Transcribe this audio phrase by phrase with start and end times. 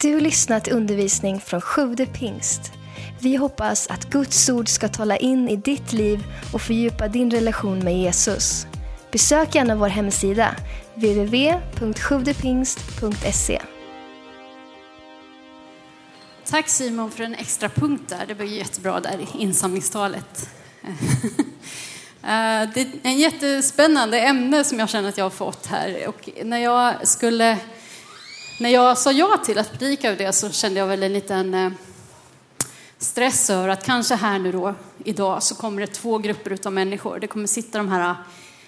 [0.00, 2.72] Du har lyssnat till undervisning från Sjude pingst.
[3.20, 7.78] Vi hoppas att Guds ord ska tala in i ditt liv och fördjupa din relation
[7.78, 8.66] med Jesus.
[9.12, 10.56] Besök gärna vår hemsida,
[10.94, 13.62] www.sjuvdepingst.se.
[16.44, 18.24] Tack Simon för en extra punkt där.
[18.28, 20.50] Det var jättebra där i insamlingstalet.
[22.22, 26.08] Eh, det är ett jättespännande ämne som jag känner att jag har fått här.
[26.08, 27.58] Och när jag skulle,
[28.58, 31.54] när jag sa ja till att predika över det så kände jag väl en liten
[31.54, 31.70] eh,
[32.98, 34.74] stress över att kanske här nu då,
[35.04, 37.18] idag, så kommer det två grupper av människor.
[37.18, 38.16] Det kommer sitta de här eh,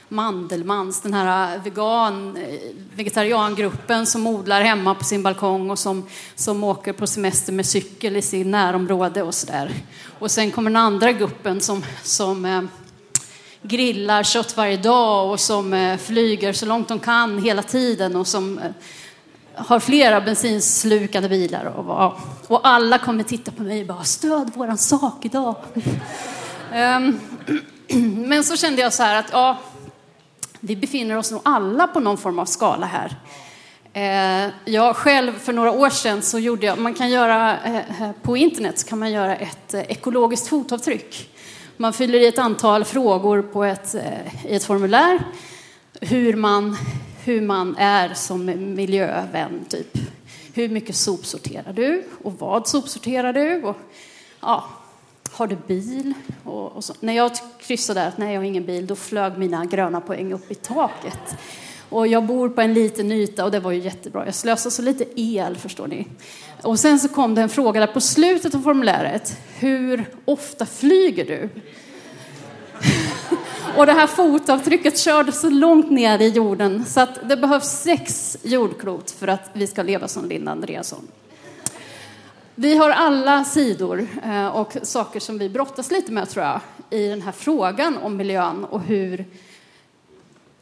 [0.09, 6.93] Mandelmans, den här eh, vegan-vegetariangruppen som odlar hemma på sin balkong och som, som åker
[6.93, 9.73] på semester med cykel i sin närområde och sådär.
[10.19, 12.63] Och sen kommer den andra gruppen som, som eh,
[13.63, 18.27] grillar kött varje dag och som eh, flyger så långt de kan hela tiden och
[18.27, 18.71] som eh,
[19.59, 21.65] har flera bensinslukande bilar.
[21.65, 22.13] Och,
[22.49, 25.55] och alla kommer titta på mig och bara stöd våran sak idag.
[26.73, 27.21] Ehm,
[28.29, 29.59] men så kände jag så här att ja,
[30.61, 33.17] vi befinner oss nog alla på någon form av skala här.
[33.93, 38.11] Eh, jag själv, för några år sedan, så gjorde jag, man kan göra, eh, eh,
[38.23, 41.31] på internet så kan man göra ett ekologiskt fotavtryck.
[41.77, 43.95] Man fyller i ett antal frågor på ett,
[44.45, 45.23] i ett formulär,
[46.01, 46.77] hur man,
[47.29, 49.99] hur man är som miljövän, typ.
[50.55, 52.05] Hur mycket sopsorterar du?
[52.23, 53.63] Och vad sopsorterar du?
[53.63, 53.77] Och,
[54.41, 54.65] ja,
[55.31, 56.15] har du bil?
[56.45, 56.95] Och, och så.
[57.01, 60.33] När jag kryssade där att nej, jag har ingen bil, då flög mina gröna poäng
[60.33, 61.37] upp i taket.
[61.89, 64.25] Och jag bor på en liten yta och det var ju jättebra.
[64.25, 66.07] Jag slösade så lite el, förstår ni.
[66.63, 69.37] Och sen så kom det en fråga där på slutet av formuläret.
[69.59, 71.49] Hur ofta flyger du?
[73.79, 78.37] Och det här fotavtrycket körde så långt ner i jorden så att det behövs sex
[78.43, 81.09] jordklot för att vi ska leva som Linda Andreasson.
[82.55, 87.09] Vi har alla sidor eh, och saker som vi brottas lite med, tror jag, i
[87.09, 89.25] den här frågan om miljön och hur,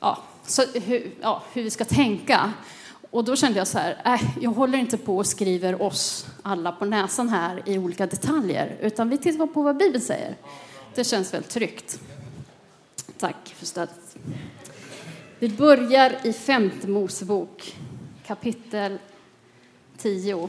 [0.00, 2.52] ja, så, hur, ja, hur vi ska tänka.
[3.10, 6.72] Och då kände jag så här, äh, jag håller inte på och skriver oss alla
[6.72, 10.34] på näsan här i olika detaljer, utan vi tittar på vad Bibeln säger.
[10.94, 12.00] Det känns väl tryggt.
[13.18, 14.16] Tack för stödet.
[15.38, 17.76] Vi börjar i femte Mosebok,
[18.26, 18.98] kapitel
[19.98, 20.48] 10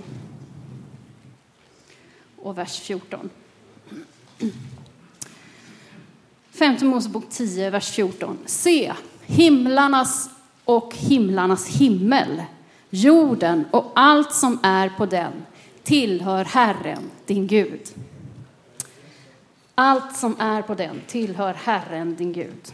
[2.38, 3.30] och vers 14.
[6.50, 8.38] Femte Mosebok 10, vers 14.
[8.46, 8.94] Se,
[9.26, 10.30] himlarnas
[10.66, 12.44] och himlarnas himmel,
[12.90, 15.34] jorden och allt som är på den
[15.84, 17.82] tillhör Herren, din Gud.
[19.80, 22.74] Allt som är på den tillhör Herren, din Gud.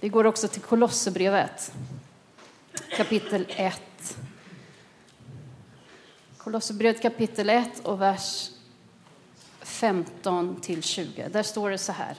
[0.00, 1.72] Vi går också till Kolosserbrevet,
[2.96, 3.82] kapitel 1.
[6.36, 8.50] Kolosserbrevet kapitel 1 och vers
[9.60, 11.28] 15 till 20.
[11.28, 12.14] Där står det så här.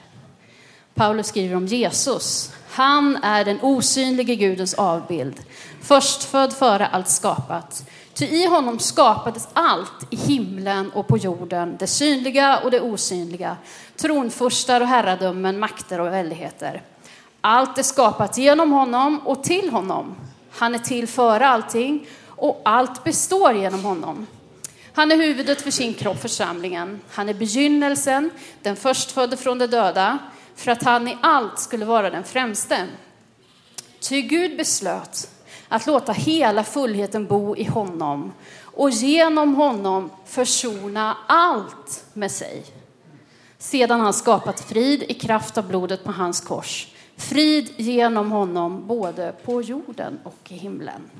[0.94, 2.52] Paulus skriver om Jesus.
[2.68, 5.42] Han är den osynlige Gudens avbild,
[5.80, 7.90] förstfödd före allt skapat.
[8.14, 13.56] Ty i honom skapades allt i himlen och på jorden, det synliga och det osynliga,
[13.96, 16.82] tronfurstar och herradömen, makter och väldigheter.
[17.40, 20.14] Allt är skapat genom honom och till honom.
[20.50, 24.26] Han är till före allting och allt består genom honom.
[24.94, 27.00] Han är huvudet för sin kropp, församlingen.
[27.10, 28.30] Han är begynnelsen,
[28.62, 30.18] den förstfödde från de döda,
[30.56, 32.88] för att han i allt skulle vara den främste.
[34.00, 35.28] Ty Gud beslöt
[35.72, 42.64] att låta hela fullheten bo i honom och genom honom försona allt med sig.
[43.58, 46.88] Sedan han skapat frid i kraft av blodet på hans kors.
[47.16, 51.10] Frid genom honom både på jorden och i himlen.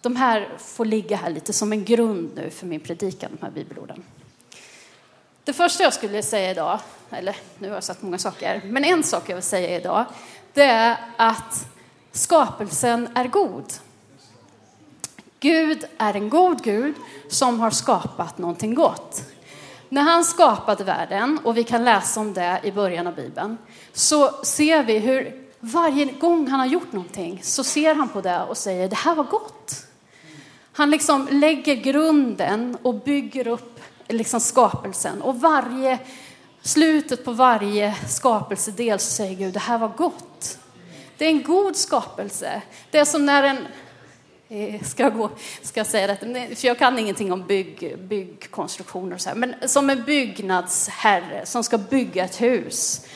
[0.00, 3.52] De här får ligga här lite som en grund nu för min predikan, de här
[3.52, 4.02] bibelorden.
[5.44, 9.02] Det första jag skulle säga idag, eller nu har jag sagt många saker, men en
[9.02, 10.04] sak jag vill säga idag,
[10.52, 11.68] det är att
[12.18, 13.72] skapelsen är god.
[15.40, 16.94] Gud är en god Gud
[17.28, 19.22] som har skapat någonting gott.
[19.88, 23.58] När han skapade världen, och vi kan läsa om det i början av Bibeln,
[23.92, 28.42] så ser vi hur varje gång han har gjort någonting så ser han på det
[28.42, 29.86] och säger det här var gott.
[30.72, 35.22] Han liksom lägger grunden och bygger upp liksom skapelsen.
[35.22, 35.98] Och varje
[36.62, 40.58] slutet på varje skapelsedel så säger Gud, det här var gott.
[41.18, 42.62] Det är en god skapelse.
[42.90, 43.66] Det är som när en,
[44.48, 45.30] eh, ska jag, gå,
[45.62, 49.54] ska jag säga det, för jag kan ingenting om bygg, byggkonstruktioner och så här, men
[49.66, 53.06] som en byggnadsherre som ska bygga ett hus.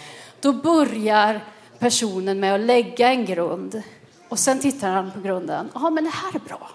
[0.41, 1.45] Då börjar
[1.79, 3.83] personen med att lägga en grund
[4.29, 5.69] och sen tittar han på grunden.
[5.75, 6.71] Ja, men det här är bra.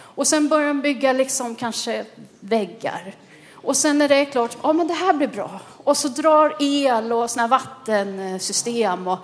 [0.00, 2.04] Och sen börjar han bygga liksom kanske
[2.40, 3.14] väggar.
[3.52, 5.60] Och sen när det är klart, ja men det här blir bra.
[5.84, 9.18] Och så drar el och såna vattensystem och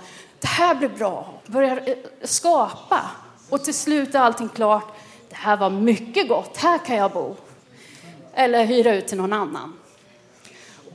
[0.44, 1.35] det här blir bra.
[1.46, 3.11] Börjar eh, skapa.
[3.50, 4.96] Och till slut är allting klart.
[5.29, 7.37] Det här var mycket gott, här kan jag bo.
[8.35, 9.73] Eller hyra ut till någon annan.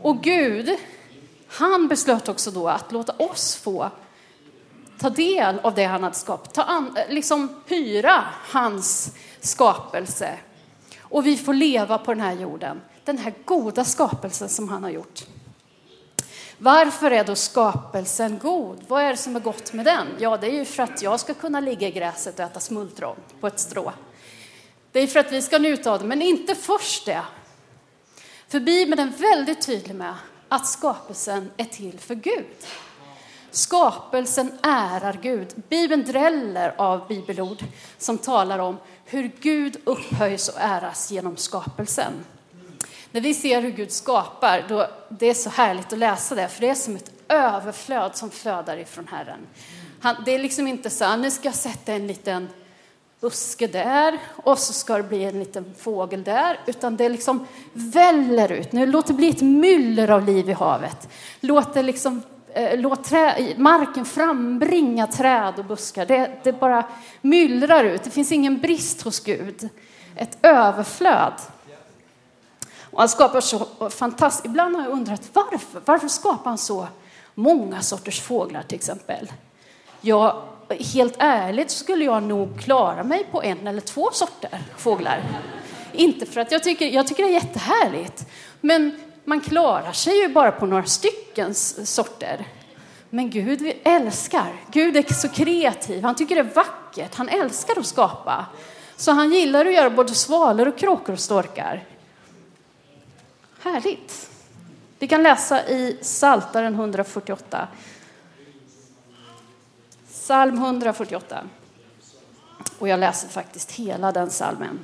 [0.01, 0.77] Och Gud,
[1.47, 3.89] han beslöt också då att låta oss få
[4.99, 10.37] ta del av det han hade skapat, ta an, eh, liksom hyra hans skapelse.
[11.01, 14.89] Och vi får leva på den här jorden, den här goda skapelsen som han har
[14.89, 15.25] gjort.
[16.61, 18.79] Varför är då skapelsen god?
[18.87, 20.07] Vad är det som är gott med den?
[20.17, 23.15] Ja, det är ju för att jag ska kunna ligga i gräset och äta smultron
[23.39, 23.93] på ett strå.
[24.91, 27.21] Det är för att vi ska njuta av det, men inte först det.
[28.47, 30.13] För Bibeln är väldigt tydlig med
[30.49, 32.45] att skapelsen är till för Gud.
[33.51, 35.63] Skapelsen ärar Gud.
[35.69, 37.63] Bibeln dräller av bibelord
[37.97, 42.13] som talar om hur Gud upphöjs och äras genom skapelsen.
[43.11, 46.61] När vi ser hur Gud skapar, då det är så härligt att läsa det, för
[46.61, 49.39] det är som ett överflöd som flödar ifrån Herren.
[50.01, 52.49] Han, det är liksom inte så ah, nu ska jag sätta en liten
[53.21, 58.51] buske där och så ska det bli en liten fågel där, utan det liksom väller
[58.51, 58.71] ut.
[58.71, 61.09] Nu låt det bli ett myller av liv i havet.
[61.41, 62.21] Låt det liksom
[62.53, 66.05] Eh, låt trä, marken frambringa träd och buskar.
[66.05, 66.83] Det, det bara
[67.21, 68.03] myllrar ut.
[68.03, 69.69] Det finns ingen brist hos Gud.
[70.15, 71.33] Ett överflöd.
[72.99, 74.45] Och han skapar så fantastiskt.
[74.45, 75.81] Ibland har jag undrat varför.
[75.85, 76.87] Varför skapar han så
[77.35, 79.31] många sorters fåglar till exempel?
[80.01, 80.43] Ja,
[80.93, 85.23] helt ärligt skulle jag nog klara mig på en eller två sorter fåglar.
[85.93, 88.25] Inte för att jag tycker, jag tycker det är jättehärligt.
[88.61, 92.47] Men man klarar sig ju bara på några stycken sorter.
[93.09, 94.53] Men Gud älskar.
[94.71, 96.03] Gud är så kreativ.
[96.03, 97.15] Han tycker det är vackert.
[97.15, 98.45] Han älskar att skapa.
[98.95, 101.85] Så han gillar att göra både svalor och kråkor och storkar.
[103.61, 104.29] Härligt.
[104.99, 107.67] Vi kan läsa i Saltaren 148.
[110.07, 111.43] Psalm 148.
[112.79, 114.79] Och jag läser faktiskt hela den salmen.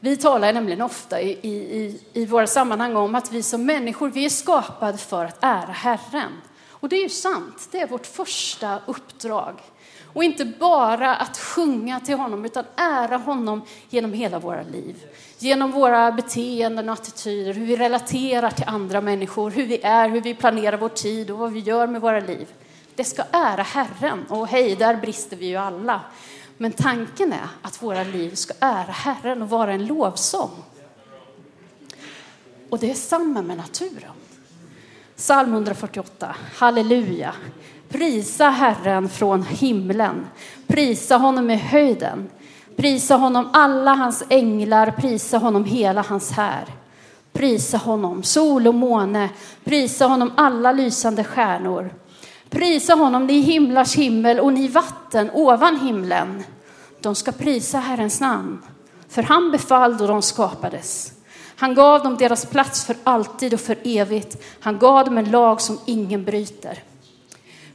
[0.00, 4.24] Vi talar nämligen ofta i, i, i våra sammanhang om att vi som människor, vi
[4.24, 6.32] är skapade för att ära Herren.
[6.70, 9.54] Och det är ju sant, det är vårt första uppdrag.
[10.12, 14.96] Och inte bara att sjunga till honom, utan ära honom genom hela våra liv.
[15.38, 20.20] Genom våra beteenden och attityder, hur vi relaterar till andra människor, hur vi är, hur
[20.20, 22.48] vi planerar vår tid och vad vi gör med våra liv.
[22.94, 24.26] Det ska ära Herren.
[24.28, 26.00] Och hej, där brister vi ju alla.
[26.56, 30.50] Men tanken är att våra liv ska ära Herren och vara en lovsång.
[32.70, 34.12] Och det är samma med naturen.
[35.16, 36.36] Psalm 148.
[36.54, 37.34] Halleluja.
[37.88, 40.26] Prisa Herren från himlen.
[40.66, 42.28] Prisa honom i höjden.
[42.76, 44.90] Prisa honom alla hans änglar.
[44.90, 46.64] Prisa honom hela hans här.
[47.32, 49.28] Prisa honom sol och måne.
[49.64, 51.90] Prisa honom alla lysande stjärnor.
[52.50, 56.44] Prisa honom, ni himlars himmel och ni vatten ovan himlen.
[57.00, 58.62] De ska prisa Herrens namn,
[59.08, 61.12] för han befallde och de skapades.
[61.56, 64.42] Han gav dem deras plats för alltid och för evigt.
[64.60, 66.78] Han gav dem en lag som ingen bryter.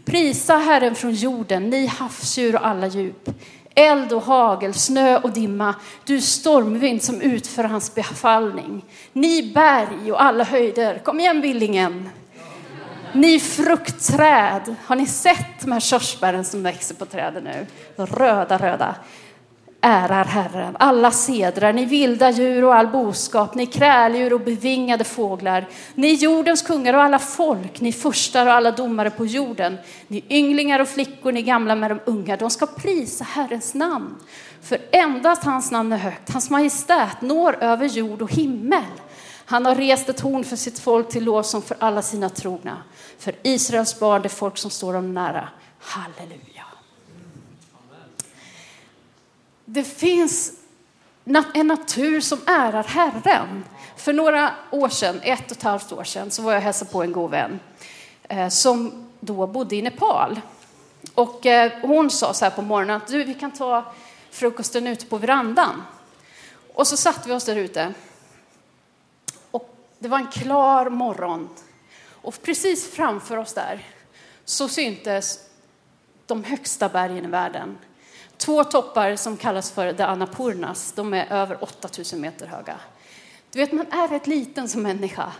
[0.06, 3.30] Prisa Herren från jorden, ni havsdjur och alla djup.
[3.76, 8.86] Eld och hagel, snö och dimma, du stormvind som utför hans befallning.
[9.14, 12.10] Ni berg och alla höjder, kom igen Billingen.
[13.14, 17.68] Ni fruktträd, har ni sett de här körsbären som växer på träden nu?
[17.96, 18.96] De röda, röda.
[19.86, 25.68] Ärar Herren, alla sedrar, ni vilda djur och all boskap, ni kräldjur och bevingade fåglar,
[25.96, 30.80] ni jordens kungar och alla folk, ni furstar och alla domare på jorden, ni ynglingar
[30.80, 34.16] och flickor, ni gamla med de unga, de ska prisa Herrens namn.
[34.62, 38.84] För endast hans namn är högt, hans majestät når över jord och himmel.
[39.46, 42.78] Han har rest ett horn för sitt folk till lovsång för alla sina trogna.
[43.20, 45.50] För Israels barn, det folk som står dem nära.
[45.80, 46.73] Halleluja.
[49.66, 50.54] Det finns
[51.54, 53.64] en natur som ärar Herren.
[53.96, 56.92] För några år sedan, ett och ett halvt år sedan, så var jag och hälsade
[56.92, 57.60] på en god vän
[58.24, 60.42] eh, som då bodde i Nepal.
[61.14, 63.94] Och eh, hon sa så här på morgonen att du, vi kan ta
[64.32, 65.84] frukosten ute på verandan.
[66.74, 67.94] Och så satte vi oss där ute
[69.52, 71.50] Och det var en klar morgon
[72.10, 73.88] och precis framför oss där
[74.46, 75.40] så syntes
[76.26, 77.78] de högsta bergen i världen.
[78.46, 80.92] Två toppar som kallas för the Annapurnas.
[80.92, 82.76] De är över 8000 meter höga.
[83.52, 85.32] Du vet, man är rätt liten som människa.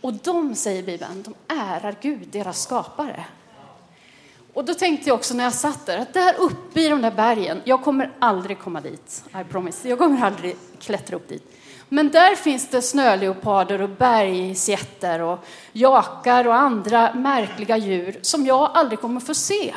[0.00, 3.24] Och de, säger Bibeln, de ärar Gud, deras skapare.
[4.54, 7.10] Och då tänkte jag också när jag satt där, att där uppe i de där
[7.10, 11.56] bergen, jag kommer aldrig komma dit, I promise, jag kommer aldrig klättra upp dit.
[11.88, 15.38] Men där finns det snöleoparder och bergsjätter och
[15.72, 19.74] jakar och andra märkliga djur som jag aldrig kommer få se.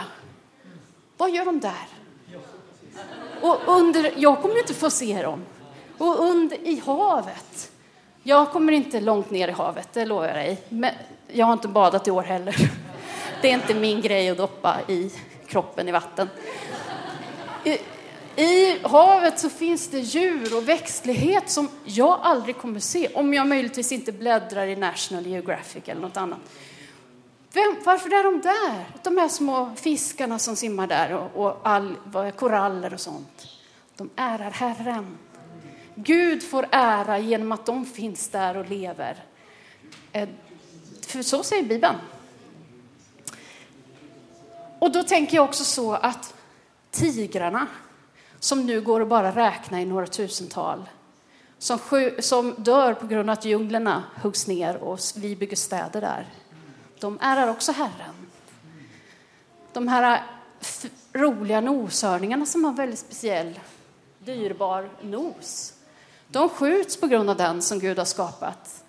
[1.17, 1.87] Vad gör de där?
[3.43, 5.45] Och under, jag kommer inte få se dem.
[5.97, 7.71] Och under, i havet.
[8.23, 10.61] Jag kommer inte långt ner i havet, det lovar jag dig.
[10.69, 10.91] Men
[11.27, 12.55] jag har inte badat i år heller.
[13.41, 15.11] Det är inte min grej att doppa i
[15.47, 16.29] kroppen i vatten.
[17.63, 17.77] I,
[18.41, 23.47] I havet så finns det djur och växtlighet som jag aldrig kommer se om jag
[23.47, 26.39] möjligtvis inte bläddrar i National Geographic eller något annat.
[27.53, 28.85] Vem, varför är de där?
[29.03, 31.95] De här små fiskarna som simmar där och, och all,
[32.35, 33.47] koraller och sånt.
[33.97, 35.17] De ärar Herren.
[35.95, 39.23] Gud får ära genom att de finns där och lever.
[40.11, 40.29] Eh,
[41.01, 41.95] för så säger Bibeln.
[44.79, 46.33] Och då tänker jag också så att
[46.91, 47.67] tigrarna,
[48.39, 50.89] som nu går att bara räkna i några tusental,
[51.57, 51.79] som,
[52.19, 56.27] som dör på grund av att djunglerna huggs ner och vi bygger städer där,
[57.03, 58.15] de ärar också Herren.
[59.73, 60.23] De här
[61.13, 63.59] roliga noshörningarna som har en väldigt speciell,
[64.19, 65.73] dyrbar nos,
[66.27, 68.83] de skjuts på grund av den som Gud har skapat.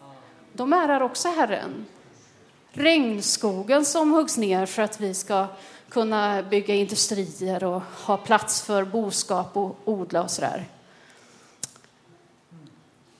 [0.52, 1.87] De ärar också Herren.
[2.71, 5.47] Regnskogen som huggs ner för att vi ska
[5.88, 10.68] kunna bygga industrier och ha plats för boskap och odla och sådär.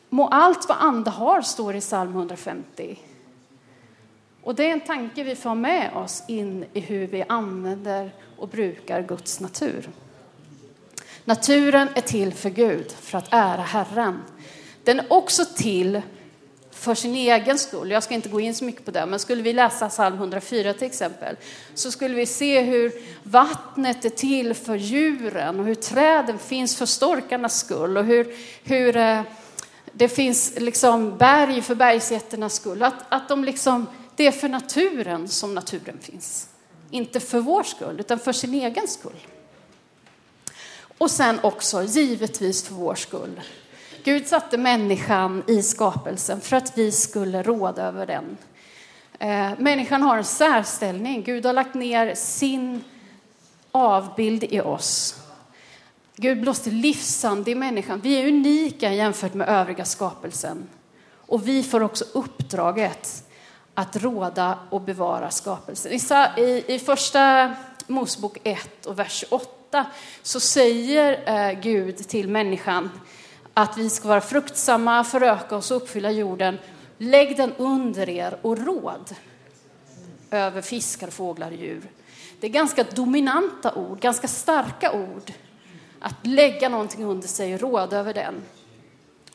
[0.09, 2.99] Må allt vad ande har, står i psalm 150.
[4.45, 8.11] Och det är en tanke vi får ha med oss in i hur vi använder
[8.37, 9.89] och brukar Guds natur.
[11.25, 14.23] Naturen är till för Gud, för att ära Herren.
[14.85, 16.03] Den är också till
[16.71, 17.91] för sin egen skull.
[17.91, 20.73] Jag ska inte gå in så mycket på det, men skulle vi läsa psalm 104
[20.73, 21.37] till exempel,
[21.75, 26.87] så skulle vi se hur vattnet är till för djuren och hur träden finns för
[26.87, 28.35] storkarnas skull och hur,
[28.65, 29.21] hur eh,
[29.93, 32.83] det finns liksom berg för bergsjätternas skull.
[32.83, 33.87] Att, att de liksom,
[34.17, 36.49] det är för naturen som naturen finns.
[36.91, 39.27] Inte för vår skull, utan för sin egen skull.
[40.99, 43.41] Och sen också, givetvis för vår skull,
[44.05, 48.37] Gud satte människan i skapelsen för att vi skulle råda över den.
[49.19, 51.23] Eh, människan har en särställning.
[51.23, 52.85] Gud har lagt ner sin
[53.71, 55.17] avbild i oss.
[56.17, 58.01] Gud blåste livsande i människan.
[58.01, 60.69] Vi är unika jämfört med övriga skapelsen.
[61.27, 63.24] Och vi får också uppdraget
[63.75, 65.93] att råda och bevara skapelsen.
[66.37, 67.55] I, i första
[67.87, 69.87] Mosebok 1 och vers 8
[70.23, 72.91] så säger eh, Gud till människan
[73.55, 76.59] att vi ska vara fruktsamma, föröka oss och uppfylla jorden.
[76.99, 79.15] Lägg den under er och råd
[80.31, 81.83] över fiskar, fåglar och djur.
[82.41, 85.33] Det är ganska dominanta ord, ganska starka ord.
[86.01, 88.43] Att lägga någonting under sig och råda över den.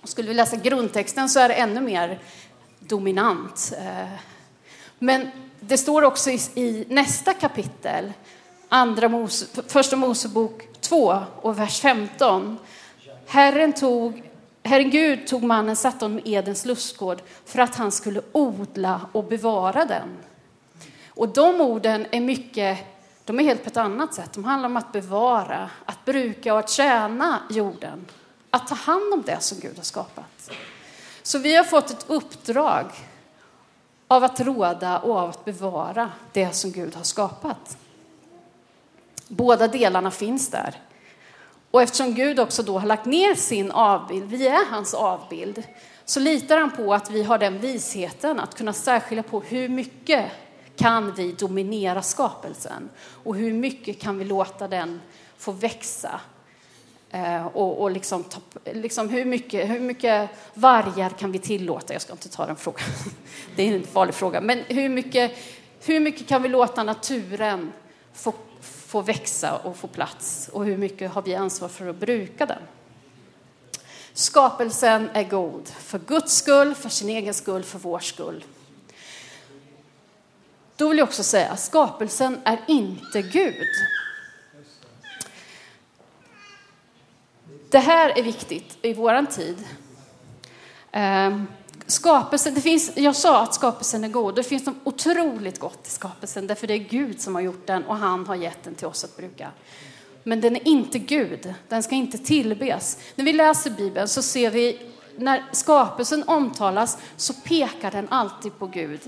[0.03, 2.19] skulle vi läsa grundtexten så är det ännu mer
[2.89, 3.73] dominant.
[3.77, 4.19] Eh,
[4.99, 5.27] men
[5.59, 8.13] det står också i, nästa kapitel,
[8.69, 12.57] andra Mose, första Mosebok 2 och vers 15,
[13.27, 14.23] Herren, tog,
[14.63, 19.23] Herren Gud tog mannen, satte honom i Edens lustgård för att han skulle odla och
[19.23, 20.17] bevara den.
[21.07, 22.77] Och de orden är mycket,
[23.25, 24.33] de är helt på ett annat sätt.
[24.33, 28.05] De handlar om att bevara, att bruka och att tjäna jorden.
[28.49, 30.51] Att ta hand om det som Gud har skapat.
[31.29, 32.85] Så vi har fått ett uppdrag
[34.07, 37.77] av att råda och av att bevara det som Gud har skapat.
[39.27, 40.75] Båda delarna finns där.
[41.71, 45.63] Och eftersom Gud också då har lagt ner sin avbild, vi är hans avbild,
[46.05, 50.25] så litar han på att vi har den visheten att kunna särskilja på hur mycket
[50.75, 52.89] kan vi dominera skapelsen
[53.23, 55.01] och hur mycket kan vi låta den
[55.37, 56.21] få växa
[57.11, 58.23] Eh, och, och liksom,
[58.73, 61.93] liksom hur, mycket, hur mycket vargar kan vi tillåta?
[61.93, 62.87] Jag ska inte ta den frågan,
[63.55, 64.41] det är en farlig fråga.
[64.41, 65.31] Men hur mycket,
[65.85, 67.71] hur mycket kan vi låta naturen
[68.13, 68.33] få
[68.89, 72.61] få växa och få plats och hur mycket har vi ansvar för att bruka den.
[74.13, 78.45] Skapelsen är god för Guds skull, för sin egen skull, för vår skull.
[80.75, 83.67] Då vill jag också säga att skapelsen är inte Gud.
[87.69, 89.57] Det här är viktigt i våran tid.
[90.91, 91.47] Ehm,
[91.85, 94.35] skapelsen, det finns, jag sa att skapelsen är god.
[94.35, 97.83] Det finns något otroligt gott i skapelsen, därför det är Gud som har gjort den
[97.83, 99.51] och han har gett den till oss att bruka.
[100.23, 102.97] Men den är inte Gud, den ska inte tillbes.
[103.15, 104.81] När vi läser Bibeln så ser vi,
[105.17, 109.01] när skapelsen omtalas så pekar den alltid på Gud.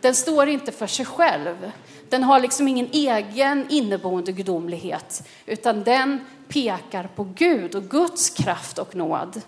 [0.00, 1.72] Den står inte för sig själv.
[2.10, 8.78] Den har liksom ingen egen inneboende gudomlighet, utan den pekar på Gud och Guds kraft
[8.78, 9.40] och nåd.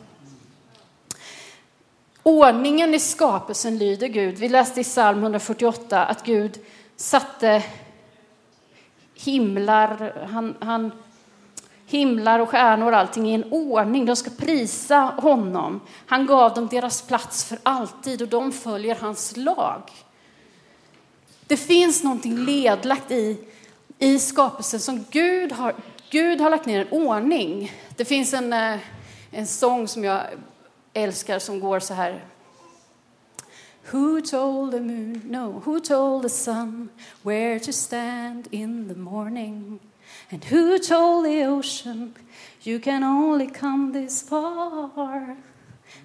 [2.23, 4.38] Ordningen i skapelsen lyder Gud.
[4.38, 6.59] Vi läste i psalm 148 att Gud
[6.97, 7.62] satte
[9.14, 10.92] himlar, han, han,
[11.87, 14.07] himlar och stjärnor och allting i en ordning.
[14.07, 15.81] De ska prisa honom.
[16.07, 19.83] Han gav dem deras plats för alltid och de följer hans lag.
[21.52, 23.37] Det finns någonting ledlagt i,
[23.99, 25.75] i skapelsen som Gud har,
[26.11, 27.73] Gud har lagt ner en ordning.
[27.97, 28.78] Det finns en, eh,
[29.30, 30.23] en sång som jag
[30.94, 32.25] älskar som går så här.
[33.90, 36.88] Who told the moon, no, who told the sun
[37.23, 39.80] where to stand in the morning?
[40.30, 42.14] And who told the ocean
[42.62, 45.37] you can only come this far?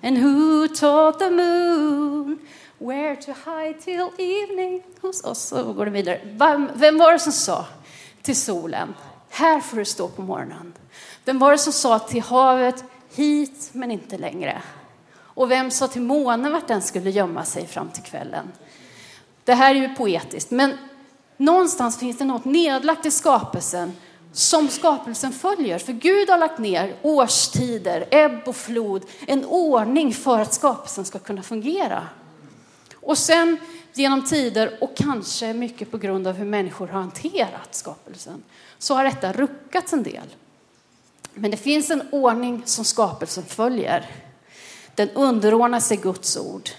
[0.03, 2.39] And who taught the moon
[2.79, 4.83] where to hide till evening?
[5.01, 6.21] Hos oss så går det vidare.
[6.73, 7.65] Vem var det som sa
[8.21, 8.93] till solen,
[9.29, 10.73] här får du stå på morgonen?
[11.25, 12.83] Vem var det som sa till havet,
[13.15, 14.61] hit men inte längre?
[15.17, 18.51] Och vem sa till månen vart den skulle gömma sig fram till kvällen?
[19.43, 20.77] Det här är ju poetiskt, men
[21.37, 23.93] någonstans finns det något nedlagt i skapelsen
[24.31, 25.79] som skapelsen följer.
[25.79, 31.19] För Gud har lagt ner årstider, ebb och flod, en ordning för att skapelsen ska
[31.19, 32.07] kunna fungera.
[33.07, 33.57] Och sen
[33.93, 38.43] genom tider och kanske mycket på grund av hur människor har hanterat skapelsen
[38.77, 40.25] så har detta ruckats en del.
[41.33, 44.05] Men det finns en ordning som skapelsen följer.
[44.95, 46.69] Den underordnar sig Guds ord.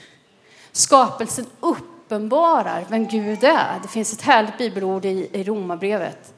[0.72, 3.80] Skapelsen uppenbarar vem Gud är.
[3.82, 6.34] Det finns ett härligt bibelord i, i Romarbrevet.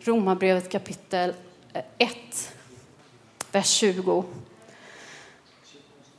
[0.00, 1.34] Romarbrevet kapitel
[1.72, 2.10] eh, 1,
[3.52, 4.24] vers 20.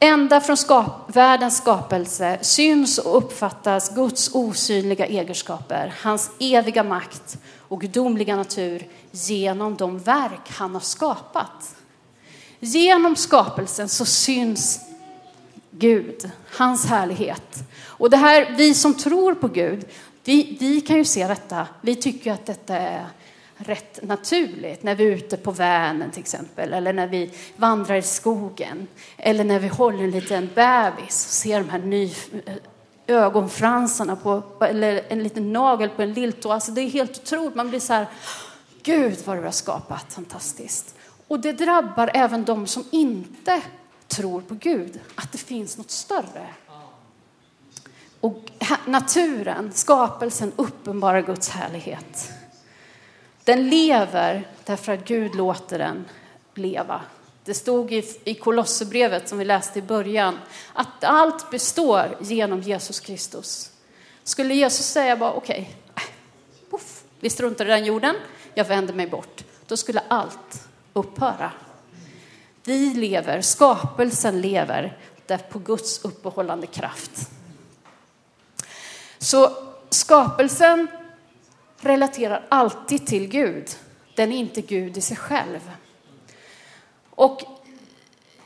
[0.03, 7.81] Ända från skap världens skapelse syns och uppfattas Guds osynliga egenskaper, hans eviga makt och
[7.81, 11.75] gudomliga natur genom de verk han har skapat.
[12.60, 14.79] Genom skapelsen så syns
[15.72, 17.63] Gud, hans härlighet.
[17.81, 19.85] Och det här, vi som tror på Gud,
[20.24, 21.68] vi, vi kan ju se detta.
[21.81, 23.07] Vi tycker att detta är
[23.64, 28.02] rätt naturligt när vi är ute på Vänern till exempel, eller när vi vandrar i
[28.02, 32.14] skogen, eller när vi håller en liten bebis och ser de här ny,
[32.46, 32.56] eh,
[33.08, 36.52] ögonfransarna på, eller en liten nagel på en lilltå.
[36.52, 37.56] Alltså det är helt otroligt.
[37.56, 38.08] Man blir så här,
[38.84, 40.96] Gud vad du har skapat, fantastiskt.
[41.28, 43.62] Och det drabbar även de som inte
[44.08, 46.48] tror på Gud, att det finns något större.
[48.20, 48.52] Och
[48.86, 52.32] naturen, skapelsen, uppenbarar Guds härlighet.
[53.44, 56.06] Den lever därför att Gud låter den
[56.53, 57.01] leva.
[57.46, 60.40] Det stod i, i Kolosserbrevet som vi läste i början
[60.74, 63.72] att allt består genom Jesus Kristus.
[64.24, 66.03] Skulle Jesus säga bara okej, äh,
[66.72, 66.86] okay,
[67.20, 68.16] vi struntar i den jorden,
[68.53, 69.44] jag vänder mig bort.
[69.68, 71.51] Då skulle allt upphöra.
[72.64, 77.29] Vi lever, skapelsen lever där på Guds uppehållande kraft.
[79.18, 79.51] Så
[79.90, 80.88] skapelsen
[81.85, 83.69] relaterar alltid till Gud.
[84.15, 85.72] Den är inte Gud i sig själv.
[87.09, 87.43] Och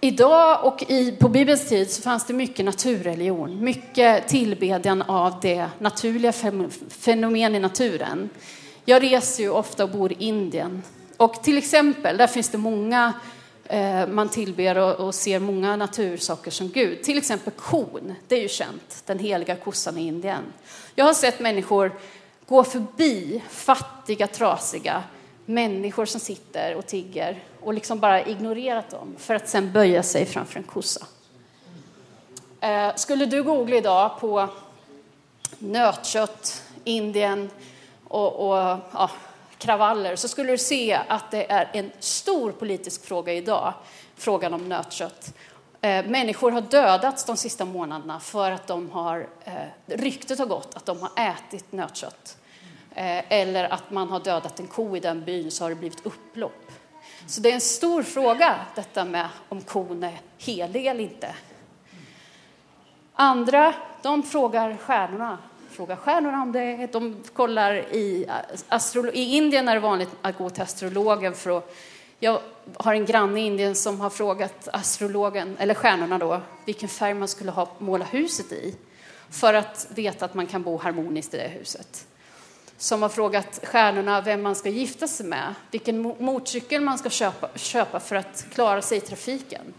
[0.01, 5.69] idag och i, på Bibelns tid så fanns det mycket naturreligion, mycket tillbedjan av det
[5.79, 6.33] naturliga
[6.89, 8.29] fenomen i naturen.
[8.85, 10.83] Jag reser ju ofta och bor i Indien.
[11.17, 13.13] Och till exempel, där finns det många
[13.65, 17.03] eh, man tillber och, och ser många natursaker som Gud.
[17.03, 20.43] Till exempel kon, det är ju känt, den heliga kossan i Indien.
[20.95, 21.91] Jag har sett människor
[22.47, 25.03] gå förbi fattiga, trasiga
[25.45, 30.25] människor som sitter och tigger och liksom bara ignorerat dem för att sen böja sig
[30.25, 31.05] framför en kossa.
[32.61, 34.47] Eh, skulle du googla idag på
[35.59, 37.49] nötkött, Indien
[38.07, 39.11] och, och ja,
[39.57, 43.73] kravaller så skulle du se att det är en stor politisk fråga idag,
[44.15, 45.33] frågan om nötkött.
[45.81, 49.53] Eh, människor har dödats de sista månaderna för att de har, eh,
[49.85, 52.37] ryktet har gått att de har ätit nötkött.
[52.95, 56.05] Eh, eller att man har dödat en ko i den byn så har det blivit
[56.05, 56.71] upplopp.
[57.27, 61.35] Så det är en stor fråga detta med om kon är helig eller inte.
[63.13, 65.37] Andra, de frågar stjärnorna.
[65.71, 66.87] Frågar stjärnorna om det.
[66.91, 68.29] De kollar i.
[69.13, 71.75] I Indien är det vanligt att gå till astrologen för att
[72.19, 72.41] jag
[72.77, 77.27] har en granne i Indien som har frågat astrologen, eller stjärnorna då, vilken färg man
[77.27, 78.75] skulle ha måla huset i
[79.29, 82.07] för att veta att man kan bo harmoniskt i det huset.
[82.77, 87.49] Som har frågat stjärnorna vem man ska gifta sig med, vilken motorcykel man ska köpa,
[87.55, 89.73] köpa för att klara sig i trafiken.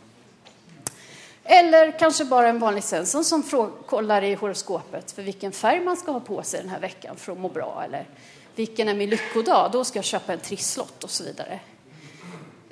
[1.44, 3.42] Eller kanske bara en vanlig Svensson som
[3.87, 7.33] kollar i horoskopet för vilken färg man ska ha på sig den här veckan för
[7.33, 7.83] att må bra.
[7.85, 8.07] Eller
[8.55, 9.70] vilken är min lyckodag?
[9.72, 11.61] Då ska jag köpa en trisslott och så vidare.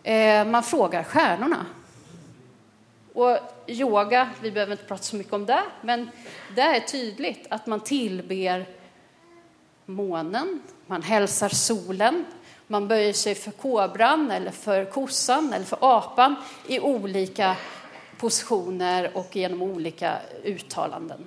[0.06, 1.66] Eh, man frågar stjärnorna.
[3.12, 6.10] Och yoga, vi behöver inte prata så mycket om det, men
[6.54, 8.66] det är tydligt att man tillber
[9.86, 12.24] månen, man hälsar solen,
[12.66, 16.34] man böjer sig för kobran eller för kossan eller för apan
[16.66, 17.56] i olika
[18.18, 21.24] positioner och genom olika uttalanden.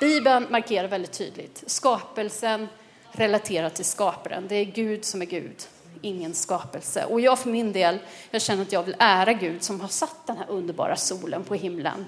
[0.00, 2.68] Bibeln markerar väldigt tydligt skapelsen
[3.12, 4.48] relaterat till skaparen.
[4.48, 5.68] Det är Gud som är Gud,
[6.04, 7.04] ingen skapelse.
[7.04, 7.98] Och jag för min del,
[8.30, 11.54] jag känner att jag vill ära Gud som har satt den här underbara solen på
[11.54, 12.06] himlen.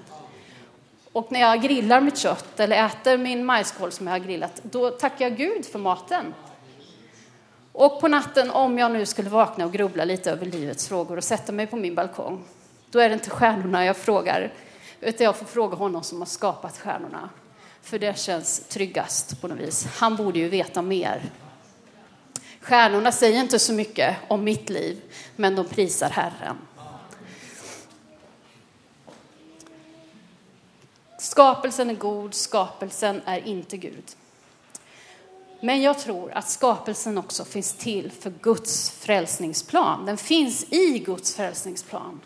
[1.11, 4.89] Och när jag grillar mitt kött eller äter min majskål som jag har grillat, då
[4.89, 6.33] tackar jag Gud för maten.
[7.71, 11.23] Och på natten, om jag nu skulle vakna och grubbla lite över livets frågor och
[11.23, 12.43] sätta mig på min balkong,
[12.91, 14.53] då är det inte stjärnorna jag frågar,
[15.01, 17.29] utan jag får fråga honom som har skapat stjärnorna.
[17.81, 19.85] För det känns tryggast på något vis.
[19.85, 21.21] Han borde ju veta mer.
[22.67, 25.01] Stjärnorna säger inte så mycket om mitt liv,
[25.35, 26.57] men de prisar Herren.
[31.19, 34.03] Skapelsen är god, skapelsen är inte Gud.
[35.61, 40.05] Men jag tror att skapelsen också finns till för Guds frälsningsplan.
[40.05, 42.21] Den finns i Guds frälsningsplan.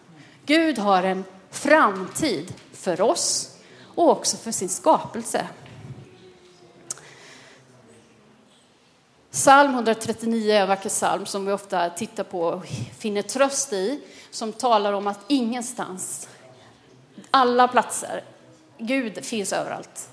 [0.45, 3.57] Gud har en framtid för oss
[3.95, 5.47] och också för sin skapelse.
[9.31, 12.65] Psalm 139 är en vacker psalm som vi ofta tittar på och
[12.97, 13.99] finner tröst i,
[14.31, 16.29] som talar om att ingenstans,
[17.31, 18.23] alla platser,
[18.77, 20.09] Gud finns överallt.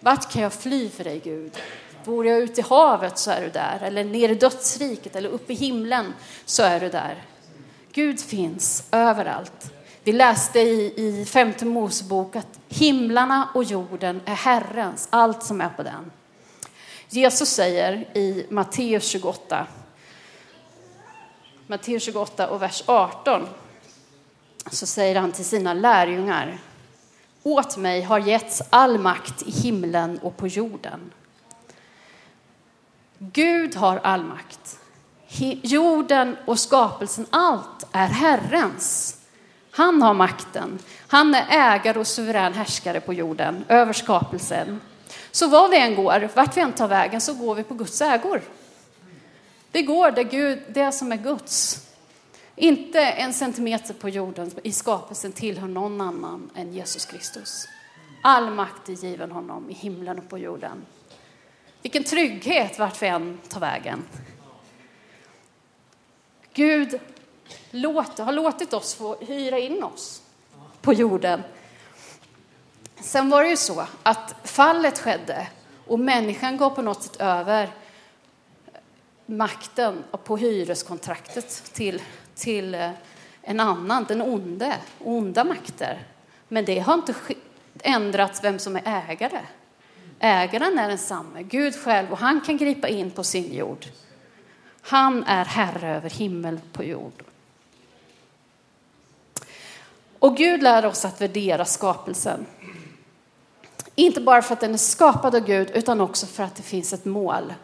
[0.00, 1.58] Vart kan jag fly för dig, Gud?
[2.04, 5.52] Bor jag ute i havet så är du där, eller ner i dödsriket eller uppe
[5.52, 6.12] i himlen
[6.44, 7.22] så är du där.
[7.92, 9.72] Gud finns överallt.
[10.04, 15.68] Vi läste i, i femte Mosebok att himlarna och jorden är Herrens, allt som är
[15.68, 16.10] på den.
[17.14, 19.66] Jesus säger i Matteus 28,
[21.66, 23.48] Matteus 28 och vers 18,
[24.70, 26.58] så säger han till sina lärjungar,
[27.42, 31.12] åt mig har getts all makt i himlen och på jorden.
[33.18, 34.78] Gud har all makt.
[35.62, 39.16] Jorden och skapelsen, allt är Herrens.
[39.70, 40.78] Han har makten.
[41.06, 44.80] Han är ägare och suverän härskare på jorden, över skapelsen.
[45.30, 48.00] Så var vi än går, vart vi än tar vägen, så går vi på Guds
[48.00, 48.42] ägor.
[49.72, 51.86] Vi går där Gud, det som är Guds.
[52.56, 57.68] Inte en centimeter på jorden i skapelsen tillhör någon annan än Jesus Kristus.
[58.22, 60.86] All makt är given honom i himlen och på jorden.
[61.82, 64.04] Vilken trygghet vart vi än tar vägen.
[66.54, 67.00] Gud
[67.70, 70.22] låter, har låtit oss få hyra in oss
[70.82, 71.42] på jorden.
[73.02, 75.46] Sen var det ju så att fallet skedde
[75.86, 77.70] och människan gav på något sätt över
[79.26, 82.02] makten på hyreskontraktet till,
[82.34, 82.90] till eh,
[83.42, 86.06] en annan, den onde, onda makter.
[86.48, 87.14] Men det har inte
[87.82, 89.40] ändrats vem som är ägare.
[90.18, 93.86] Ägaren är densamme, Gud själv, och han kan gripa in på sin jord.
[94.82, 97.22] Han är herre över himmel på jord.
[100.18, 102.46] Och Gud lär oss att värdera skapelsen.
[103.94, 106.92] Inte bara för att den är skapad av Gud, utan också för att det finns
[106.92, 107.54] ett mål.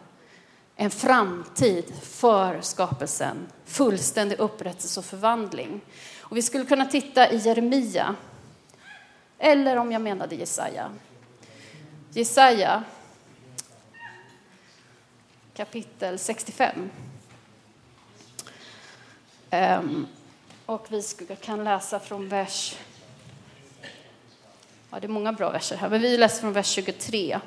[0.77, 3.37] En framtid för skapelsen.
[3.64, 5.81] Fullständig upprättelse och förvandling.
[6.21, 8.14] Och vi skulle kunna titta i Jeremia.
[9.38, 10.91] Eller om jag menade Jesaja.
[12.11, 12.85] Jesaja
[15.59, 16.71] kapitel 65.
[16.79, 16.91] Um,
[19.51, 20.07] ehm,
[20.67, 21.03] och vi
[21.41, 22.77] kan läsa från vers...
[24.90, 27.38] Ja, det är många bra verser här, men vi läser från vers 23.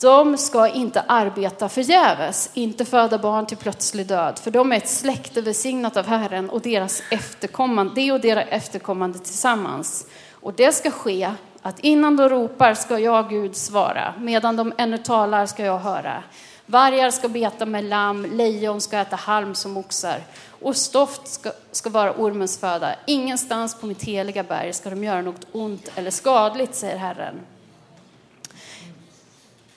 [0.00, 4.88] De ska inte arbeta förgäves, inte föda barn till plötslig död, för de är ett
[4.88, 10.06] släkte välsignat av Herren och deras efterkommande, det och deras efterkommande tillsammans.
[10.32, 14.14] Och det ska ske att innan de ropar ska jag, Gud, svara.
[14.18, 16.22] Medan de ännu talar ska jag höra.
[16.66, 20.22] Vargar ska beta med lamm, lejon ska äta halm som oxar
[20.62, 22.94] och stoft ska, ska vara ormens föda.
[23.06, 27.40] Ingenstans på mitt heliga berg ska de göra något ont eller skadligt, säger Herren.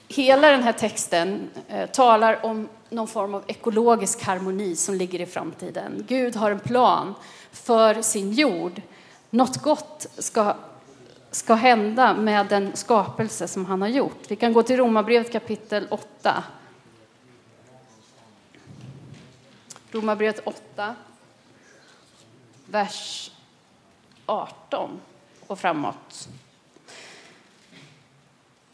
[0.08, 5.26] Hela den här texten eh, talar om någon form av ekologisk harmoni som ligger i
[5.26, 6.06] framtiden.
[6.08, 7.14] Gud har en plan
[7.52, 8.82] för sin jord.
[9.30, 10.56] Något gott ska,
[11.32, 14.24] ska hända med den skapelse som han har gjort.
[14.28, 16.44] Vi kan gå till Romarbrevet kapitel 8.
[19.92, 20.96] Romarbrevet 8.
[22.66, 23.32] vers
[24.26, 25.00] 18
[25.48, 26.30] och framåt.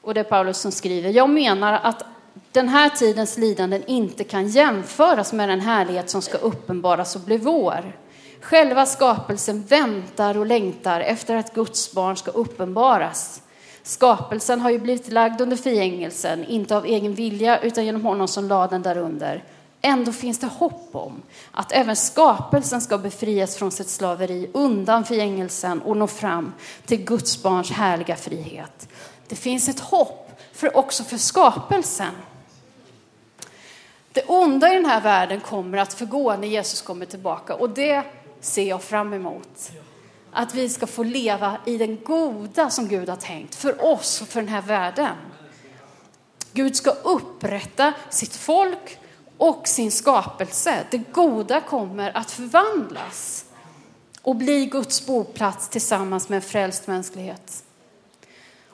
[0.02, 2.04] Och det är Paulus som skriver, jag menar att
[2.52, 7.38] den här tidens lidanden inte kan jämföras med den härlighet som ska uppenbaras och bli
[7.38, 7.98] vår.
[8.42, 13.42] Själva skapelsen väntar och längtar efter att Guds barn ska uppenbaras.
[13.84, 18.48] Skapelsen har ju blivit lagd under förgängelsen, inte av egen vilja utan genom honom som
[18.48, 19.44] lade den därunder.
[19.88, 21.22] Ändå finns det hopp om
[21.52, 26.54] att även skapelsen ska befrias från sitt slaveri undan förgängelsen och nå fram
[26.86, 28.90] till Guds barns härliga frihet.
[29.28, 32.12] Det finns ett hopp för också för skapelsen.
[34.12, 38.04] Det onda i den här världen kommer att förgå när Jesus kommer tillbaka och det
[38.42, 39.72] ser jag fram emot.
[40.32, 44.28] Att vi ska få leva i den goda som Gud har tänkt för oss och
[44.28, 45.16] för den här världen.
[46.54, 49.00] Gud ska upprätta sitt folk
[49.38, 50.86] och sin skapelse.
[50.92, 53.46] Det goda kommer att förvandlas
[54.22, 57.64] och bli Guds boplats tillsammans med en frälst mänsklighet.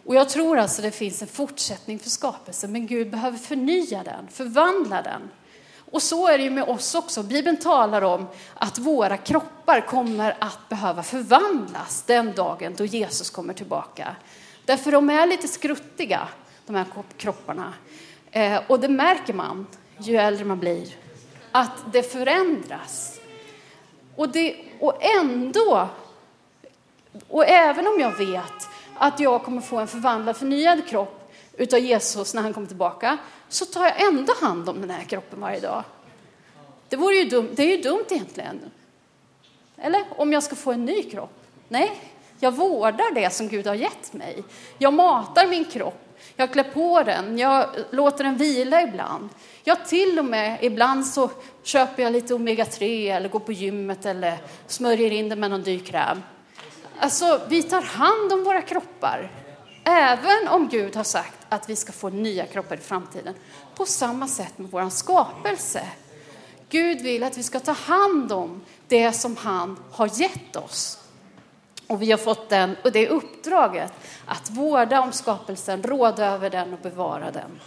[0.05, 4.27] Och jag tror alltså det finns en fortsättning för skapelsen, men Gud behöver förnya den,
[4.31, 5.21] förvandla den.
[5.91, 7.23] Och så är det ju med oss också.
[7.23, 13.53] Bibeln talar om att våra kroppar kommer att behöva förvandlas den dagen då Jesus kommer
[13.53, 14.15] tillbaka.
[14.65, 16.27] Därför de är lite skruttiga,
[16.65, 16.85] de här
[17.17, 17.73] kropparna.
[18.31, 19.67] Eh, och det märker man
[20.07, 20.87] ju äldre man blir,
[21.51, 23.19] att det förändras.
[24.15, 25.87] Och, det, och ändå,
[27.27, 32.33] och även om jag vet att jag kommer få en förvandlad, förnyad kropp utav Jesus
[32.33, 33.17] när han kommer tillbaka,
[33.49, 35.83] så tar jag ändå hand om den här kroppen varje dag.
[36.89, 38.59] Det, vore ju dumt, det är ju dumt egentligen.
[39.77, 40.03] Eller?
[40.09, 41.43] Om jag ska få en ny kropp?
[41.67, 41.91] Nej,
[42.39, 44.43] jag vårdar det som Gud har gett mig.
[44.77, 49.29] Jag matar min kropp, jag klär på den, jag låter den vila ibland.
[49.63, 51.29] Jag till och med, ibland så
[51.63, 55.79] köper jag lite omega-3 eller går på gymmet eller smörjer in det med någon dyr
[55.79, 56.23] kräm.
[56.99, 59.31] Alltså, vi tar hand om våra kroppar.
[59.83, 63.33] Även om Gud har sagt att vi ska få nya kroppar i framtiden.
[63.75, 65.81] På samma sätt med vår skapelse.
[66.69, 71.00] Gud vill att vi ska ta hand om det som han har gett oss.
[71.91, 73.93] Och vi har fått den, och det uppdraget
[74.25, 77.59] att vårda om skapelsen, råda över den och bevara den.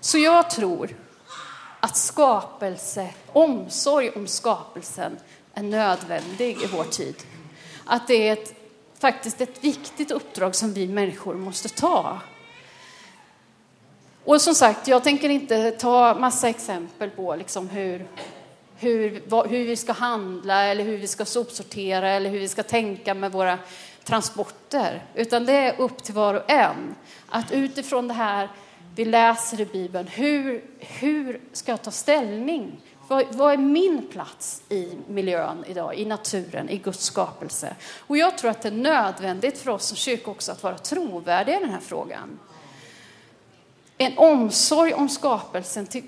[0.00, 0.96] Så jag tror
[1.80, 5.18] att skapelse, omsorg om skapelsen
[5.54, 7.14] är nödvändig i vår tid.
[7.84, 8.54] Att det är ett,
[8.98, 12.20] faktiskt ett viktigt uppdrag som vi människor måste ta.
[14.24, 18.06] Och som sagt, jag tänker inte ta massa exempel på liksom hur,
[18.78, 23.14] hur, hur vi ska handla eller hur vi ska sopsortera eller hur vi ska tänka
[23.14, 23.58] med våra
[24.04, 25.04] transporter.
[25.14, 26.94] Utan det är upp till var och en
[27.28, 28.48] att utifrån det här
[28.94, 32.80] vi läser i Bibeln, hur, hur ska jag ta ställning?
[33.08, 37.76] Vad, vad, är min plats i miljön idag, i naturen, i Guds skapelse?
[37.98, 41.56] Och jag tror att det är nödvändigt för oss som kyrka också att vara trovärdiga
[41.56, 42.38] i den här frågan.
[43.98, 46.04] En omsorg om skapelsen till,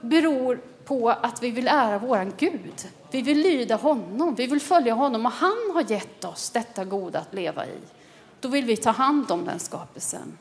[0.00, 2.88] beror på att vi vill ära våran Gud.
[3.10, 7.18] Vi vill lyda honom, vi vill följa honom och han har gett oss detta goda
[7.18, 7.78] att leva i.
[8.40, 10.38] Då vill vi ta hand om den skapelsen.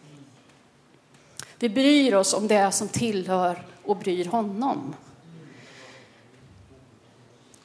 [1.59, 4.95] Vi bryr oss om det som tillhör och bryr honom.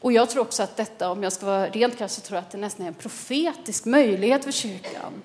[0.00, 2.42] Och jag tror också att detta, om jag ska vara rent krass, så tror jag
[2.42, 5.22] att det nästan är en profetisk möjlighet för kyrkan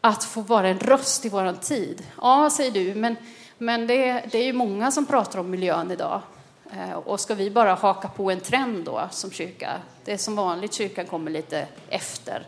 [0.00, 2.06] att få vara en röst i våran tid.
[2.22, 3.16] Ja, säger du, men,
[3.58, 6.22] men det, det är ju många som pratar om miljön idag.
[6.78, 9.70] Eh, och ska vi bara haka på en trend då som kyrka?
[10.04, 12.46] Det är som vanligt, kyrkan kommer lite efter.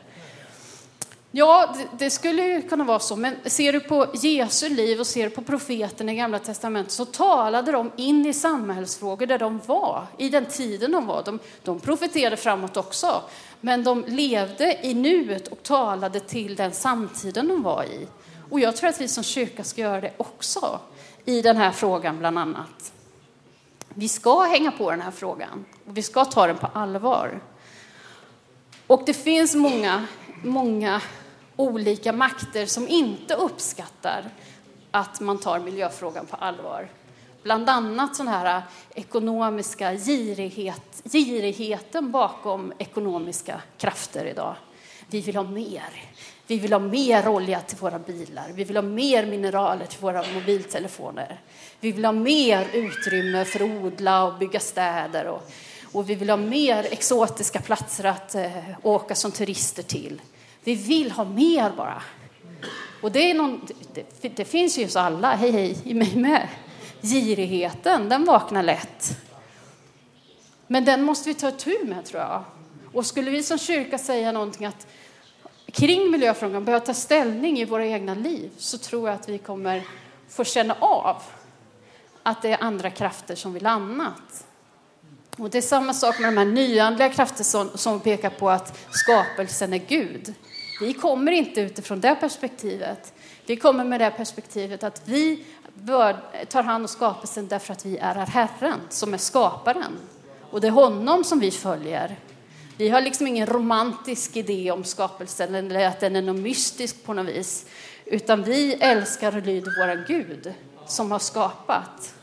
[1.35, 5.25] Ja, det, skulle ju kunna vara så, men ser du på Jesu liv och ser
[5.25, 10.07] du på profeterna i Gamla Testamentet så talade de in i samhällsfrågor där de var,
[10.19, 11.23] i den tiden de var.
[11.23, 13.23] De, de profeterade framåt också,
[13.61, 18.07] men de levde i nuet och talade till den samtiden de var i.
[18.51, 20.81] Och jag tror att vi som kyrka ska göra det också,
[21.25, 22.93] i den här frågan bland annat.
[23.95, 27.41] Vi ska hänga på den här frågan och vi ska ta den på allvar.
[28.87, 30.07] Och det finns många,
[30.45, 31.01] många
[31.57, 34.31] olika makter som inte uppskattar
[34.91, 36.89] att man tar miljöfrågan på allvar.
[37.43, 38.63] Bland annat sån här
[38.95, 44.55] ekonomiska girighet, girigheten bakom ekonomiska krafter idag.
[45.07, 46.05] Vi vill ha mer.
[46.47, 48.51] Vi vill ha mer olja till våra bilar.
[48.55, 51.41] Vi vill ha mer mineraler till våra mobiltelefoner.
[51.83, 55.27] Vi vill ha mer utrymme för att odla och bygga städer.
[55.27, 55.51] Och,
[55.93, 58.51] och vi vill ha mer exotiska platser att eh,
[58.83, 60.21] åka som turister till.
[60.65, 62.03] Vi vill ha mer bara.
[63.03, 63.61] Och det, är någon,
[64.21, 66.49] det, det finns ju hos alla, hej hej, i mig med.
[67.01, 69.19] Girigheten, den vaknar lätt.
[70.67, 72.45] Men den måste vi ta tur med tror jag.
[72.93, 74.87] Och skulle vi som kyrka säga någonting att
[75.73, 79.85] kring miljöfrågan börja ta ställning i våra egna liv så tror jag att vi kommer
[80.29, 81.23] få känna av
[82.23, 84.47] att det är andra krafter som vill annat.
[85.37, 88.79] Och det är samma sak med de här nyandliga krafter som, som pekar på att
[88.91, 90.35] skapelsen är Gud.
[90.81, 93.13] Vi kommer inte utifrån det perspektivet.
[93.47, 96.17] Vi kommer med det perspektivet att vi bör,
[96.49, 99.99] tar hand om skapelsen därför att vi är Herren som är skaparen.
[100.51, 102.17] Och det är honom som vi följer.
[102.77, 107.15] Vi har liksom ingen romantisk idé om skapelsen eller att den är något mystisk på
[107.15, 107.67] något vis.
[108.05, 110.55] Utan vi älskar och lyder vår Gud
[110.87, 112.15] som har skapat.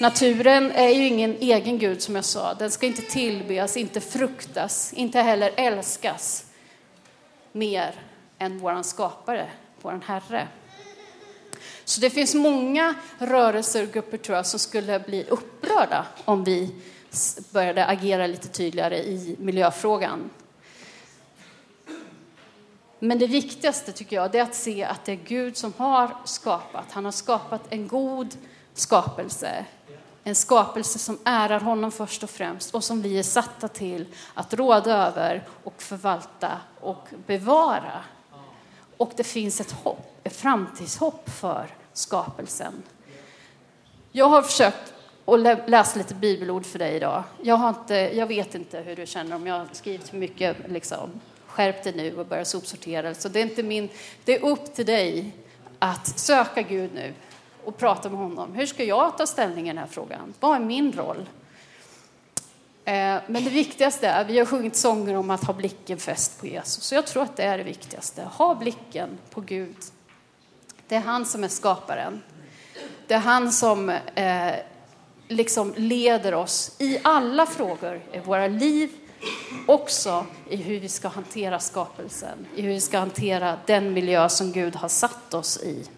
[0.00, 2.54] Naturen är ju ingen egen Gud som jag sa.
[2.54, 6.44] Den ska inte tillbes, inte fruktas, inte heller älskas
[7.52, 7.94] mer
[8.38, 9.46] än våran skapare,
[9.82, 10.48] våran Herre.
[11.84, 16.74] Så det finns många rörelser och grupper tror jag som skulle bli upprörda om vi
[17.50, 20.30] började agera lite tydligare i miljöfrågan.
[23.04, 26.84] Men det viktigaste tycker jag är att se att det är Gud som har skapat.
[26.92, 28.36] Han har skapat en god
[28.74, 29.64] skapelse.
[30.24, 34.54] En skapelse som ärar honom först och främst och som vi är satta till att
[34.54, 38.04] råda över och förvalta och bevara.
[38.96, 42.82] Och det finns ett hopp, ett framtidshopp för skapelsen.
[44.12, 47.22] Jag har försökt att läsa lite bibelord för dig idag.
[47.42, 50.56] Jag, har inte, jag vet inte hur du känner, om jag har skrivit för mycket.
[50.68, 51.20] Liksom.
[51.52, 53.14] Skärp dig nu och börja sopsortera.
[53.14, 53.88] Så det är, inte min,
[54.24, 55.32] det är upp till dig
[55.78, 57.14] att söka Gud nu
[57.64, 58.54] och prata med honom.
[58.54, 60.34] Hur ska jag ta ställning i den här frågan?
[60.40, 61.28] Vad är min roll?
[62.84, 66.46] Eh, men det viktigaste är, vi har sjungit sånger om att ha blicken fäst på
[66.46, 66.84] Jesus.
[66.84, 68.22] Så jag tror att det är det viktigaste.
[68.22, 69.76] Ha blicken på Gud.
[70.88, 72.22] Det är han som är skaparen.
[73.06, 74.54] Det är han som eh,
[75.28, 78.90] liksom leder oss i alla frågor i våra liv,
[79.66, 84.52] också i hur vi ska hantera skapelsen, i hur vi ska hantera den miljö som
[84.52, 85.88] Gud har satt oss i.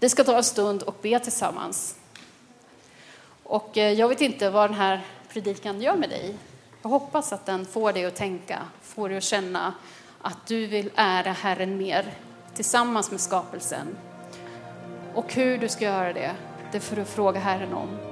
[0.00, 1.96] Vi ska ta en stund och be tillsammans.
[3.42, 6.34] Och eh, jag vet inte vad den här predikan gör med dig.
[6.82, 9.74] Jag hoppas att den får dig att tänka, får dig att känna
[10.20, 12.14] att du vill ära Herren mer
[12.54, 13.96] tillsammans med skapelsen.
[15.14, 16.34] Och hur du ska göra det,
[16.72, 18.11] det får du fråga Herren om.